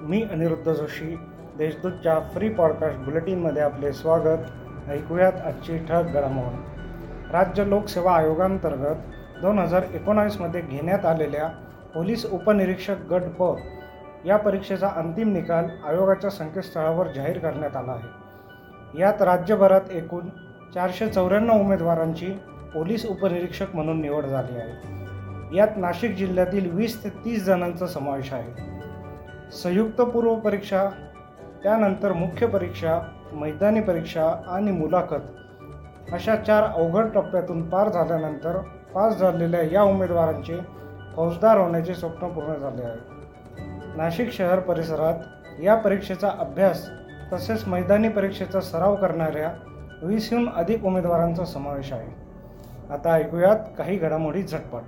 मी 0.00 0.22
अनिरुद्ध 0.32 0.72
जोशी. 0.72 1.18
देशदूतच्या 1.58 2.20
free 2.32 2.48
podcast 2.48 2.98
बुलेटिनमध्ये 2.98 3.62
आपले 3.62 3.92
स्वागत. 3.92 4.38
ऐकूयात 4.90 5.32
आजची 5.32 5.78
ठळक 5.78 6.04
घडामोड. 6.04 6.52
राज्य 7.32 7.68
लोकसेवा 7.68 8.12
आयोगांतर्गत 8.12 8.96
दोन 9.42 9.58
हजार 9.58 9.82
एकोणावीसमध्ये 9.94 10.60
घेण्यात 10.60 11.06
आलेल्या 11.06 11.48
पोलीस 11.94 12.26
उपनिरीक्षक 12.26 12.96
गट 13.10 13.22
प 13.38 13.56
या 14.26 14.36
परीक्षेचा 14.36 14.88
अंतिम 14.96 15.32
निकाल 15.32 15.64
आयोगाच्या 15.84 16.30
संकेतस्थळावर 16.30 17.06
जाहीर 17.06 17.38
करण्यात 17.38 17.76
आला 17.76 17.92
आहे. 17.92 18.08
यात 19.00 19.22
राज्यभरात 19.22 19.90
एकूण 19.90 20.28
चारशे 20.74 21.08
चौऱ्याण्णव 21.08 21.54
उमेदवारांची 21.54 22.26
पोलीस 22.74 23.06
उपनिरीक्षक 23.06 23.66
म्हणून 23.74 24.00
निवड 24.00 24.26
झाली 24.26 24.56
आहे. 24.56 25.04
यात 25.56 25.68
नाशिक 25.76 26.14
जिल्ह्यातील 26.14 26.70
वीस 26.70 27.04
ते 27.04 27.08
तीस 27.08 27.44
जणांचा 27.44 27.86
समावेश 27.86 28.32
आहे. 28.32 28.73
संयुक्त 29.62 30.00
पूर्व 30.00 30.34
परीक्षा 30.34 30.90
त्यानंतर 31.62 32.12
मुख्य 32.12 32.46
परीक्षा 32.46 33.00
मैदानी 33.32 33.80
परीक्षा 33.80 34.42
आणि 34.48 34.70
मुलाखत. 34.70 35.22
अशा 36.12 36.36
चार 36.36 36.62
अवघड 36.62 37.04
टप्प्यातून 37.14 37.70
पार 37.70 37.88
झाल्यानंतर 37.88 38.56
पास 38.94 39.16
झालेल्या 39.16 39.62
या 39.62 39.82
उमेदवारांचे 39.82 40.58
फौजदार 41.16 41.58
होण्याचे 41.58 41.94
स्वप्न 41.94 42.28
पूर्ण 42.28 42.54
झाले 42.54 42.82
आहे. 42.82 42.98
नाशिक 43.96 44.32
शहर 44.32 44.60
परिसरात 44.60 45.14
या 45.62 45.74
परीक्षेचा 45.74 46.30
अभ्यास 46.38 46.88
तसेच 47.32 47.68
मैदानी 47.68 48.08
परीक्षेचा 48.08 48.60
सराव 48.60 48.96
करणाऱ्या 48.96 49.52
वीसहून 50.02 50.48
अधिक 50.48 50.84
उमेदवारांचा 50.84 51.44
समावेश 51.44 51.92
आहे. 51.92 52.24
आता 52.92 53.12
ऐकूयात 53.12 53.56
काही 53.78 53.96
घडामोडी 53.96 54.42
झटपट. 54.42 54.82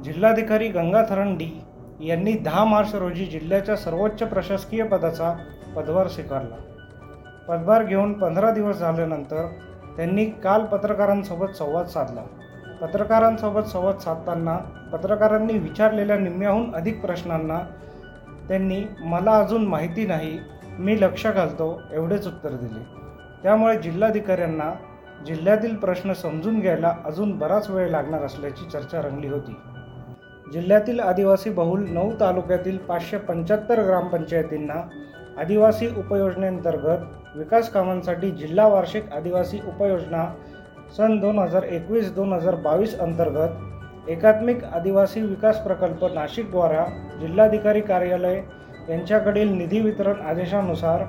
जिल्हाधिकारी 0.00 0.68
गंगाथरण 0.68 1.34
डी. 1.34 1.64
यांनी 2.00 2.32
दहा 2.32 2.64
मार्च 2.64 2.94
रोजी 2.94 3.24
जिल्ह्याच्या 3.24 3.76
सर्वोच्च 3.76 4.22
प्रशासकीय 4.22 4.82
पदाचा 4.82 5.32
पदभार 5.76 6.08
स्वीकारला. 6.08 6.56
पदभार 7.48 7.84
घेऊन 7.84 8.12
पंधरा 8.12 8.50
दिवस 8.50 8.76
झाल्यानंतर 8.76 9.46
त्यांनी 9.96 10.24
काल 10.24 10.64
पत्रकारांसोबत 10.64 11.56
संवाद 11.56 11.86
साधला. 11.86 12.22
पत्रकारांसोबत 12.80 13.68
संवाद 13.68 13.98
साधताना 13.98 14.56
पत्रकारांनी 14.92 15.58
विचारलेल्या 15.58 16.18
निम्म्याहून 16.18 16.74
अधिक 16.74 17.00
प्रश्नांना 17.00 17.58
त्यांनी 18.48 18.84
मला 19.00 19.38
अजून 19.38 19.66
माहिती 19.66 20.06
नाही 20.06 20.38
मी 20.78 21.00
लक्ष 21.00 21.26
घालतो 21.26 21.82
एवढेच 21.92 22.26
उत्तर 22.26 22.50
दिले. 22.50 22.84
त्यामुळे 23.42 23.78
जिल्हाधिकाऱ्यांना 23.78 24.72
जिल्ह्यातील 25.26 25.76
प्रश्न 25.76 26.12
समजून 26.12 26.60
घ्यायला 26.60 26.94
अजून 27.04 27.38
बराच 27.38 27.70
वेळ 27.70 27.90
लागणार 27.90 28.22
असल्याची 28.22 28.70
चर्चा 28.70 29.02
रंगली 29.02 29.28
होती. 29.28 29.56
जिल्ह्यातील 30.52 31.00
आदिवासी 31.00 31.50
बहुल 31.50 31.84
नऊ 31.88 32.12
तालुक्यातील 32.20 32.76
पाचशे 32.78 33.18
पंच्याहत्तर 33.18 33.82
ग्रामपंचायतींना 33.82 34.80
आदिवासी 35.40 35.86
उपयोजनेअंतर्गत 35.98 37.36
विकास 37.36 37.68
कामांसाठी 37.70 38.30
जिल्हा 38.30 38.66
वार्षिक 38.66 39.12
आदिवासी 39.12 39.58
उपयोजना 39.68 40.24
सन 40.96 41.18
दोन 41.20 41.38
हजार 41.38 41.62
एकवीस 41.62 42.12
दोन 42.14 42.32
हजार 42.32 42.54
बावीस 42.54 42.98
अंतर्गत 43.00 44.10
एकात्मिक 44.10 44.64
आदिवासी 44.64 45.20
विकास 45.20 45.60
प्रकल्प 45.62 46.04
नाशिकद्वारा 46.04 46.84
जिल्हाधिकारी 47.20 47.80
कार्यालय 47.80 48.40
यांच्याकडील 48.88 49.48
निधी 49.48 49.80
वितरण 49.80 50.20
आदेशानुसार 50.20 51.04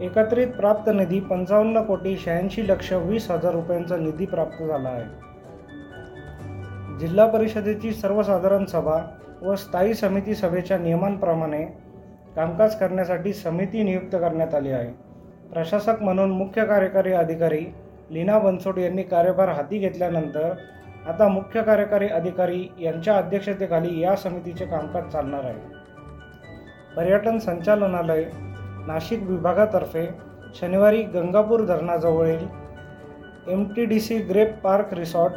एकत्रित 0.00 0.48
प्राप्त 0.48 0.90
निधी 0.90 1.20
पंचावन्न 1.20 1.82
कोटी 1.82 2.16
शहाऐंशी 2.16 2.68
लक्ष 2.68 2.92
वीस 2.92 3.30
हजार 3.30 3.52
रुपयांचा 3.52 3.96
निधी 3.96 4.26
प्राप्त 4.26 4.62
झाला 4.62 4.88
आहे. 4.88 5.04
जिल्हा 7.00 7.26
परिषदेची 7.26 7.92
सर्वसाधारण 7.92 8.64
सभा 8.64 8.98
व 9.42 9.54
स्थायी 9.54 9.94
समिती 9.94 10.34
सभेच्या 10.34 10.78
नियमांप्रमाणे 10.78 11.64
कामकाज 12.36 12.74
करण्यासाठी 12.74 13.32
समिती 13.32 13.82
नियुक्त 13.82 14.16
करण्यात 14.16 14.54
आली 14.54 14.70
आहे. 14.70 14.90
प्रशासक 15.52 16.02
म्हणून 16.02 16.30
मुख्य 16.30 16.64
कार्यकारी 16.64 17.12
अधिकारी 17.12 17.64
लीना 18.10 18.38
बनसोड 18.38 18.78
यांनी 18.78 19.02
कार्यभार 19.02 19.48
हाती 19.48 19.78
घेतल्यानंतर 19.78 20.52
आता 21.08 21.28
मुख्य 21.28 21.62
कार्यकारी 21.62 22.08
अधिकारी 22.08 22.66
यांच्या 22.80 23.16
अध्यक्षतेखाली 23.16 24.00
या 24.00 24.14
समितीचे 24.16 24.66
कामकाज 24.66 25.10
चालणार 25.12 25.44
आहे. 25.44 25.58
पर्यटन 26.96 27.38
संचालनालय 27.38 28.24
नाशिक 28.86 29.22
विभागातर्फे 29.22 30.06
शनिवारी 30.54 31.02
Gangapur 31.02 31.64
धरणाजवळील 31.64 32.46
M 33.48 33.64
T 33.64 33.84
D 33.84 34.00
C 34.00 34.18
grape 34.18 34.58
park 34.58 34.94
resort 34.94 35.32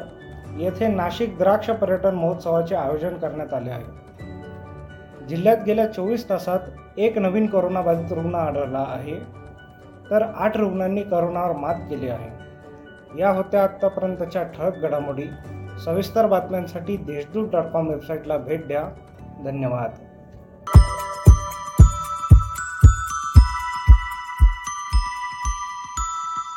येथे 0.57 0.87
नाशिक 0.87 1.37
द्राक्ष 1.37 1.69
पर्यटन 1.69 2.15
महोत्सवाचे 2.15 2.75
आयोजन 2.75 3.17
करण्यात 3.17 3.53
आले 3.53 3.69
आहे. 3.69 4.09
जिल्ह्यात 5.27 5.57
गेल्या 5.65 5.93
चोवीस 5.93 6.29
तासात 6.29 6.59
एक 6.97 7.17
नवीन 7.17 7.47
कोरोनाबाधित 7.47 8.13
रुग्ण 8.13 8.35
आढळला 8.35 8.85
आहे. 8.87 9.19
तर 10.09 10.21
आठ 10.21 10.57
रुग्णांनी 10.57 11.01
करोनावर 11.01 11.55
मात 11.55 11.75
केली 11.75 12.09
आहे. 12.09 12.39
या 13.19 13.29
होत्या 13.29 13.63
आत्तापर्यंतच्या 13.63 14.43
ठळक 14.43 14.77
घडामोडी. 14.77 15.23
सविस्तर 15.85 16.27
बातम्यांसाठी 16.27 16.97
देशदूत 16.97 17.49
डॉट 17.49 17.63
कॉम 17.63 17.87
वेबसाईटला 17.87 18.37
भेट 18.37 18.67
द्या. 18.67 18.83
धन्यवाद. 19.43 19.91